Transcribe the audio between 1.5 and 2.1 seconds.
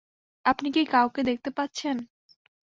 পাচ্ছেন?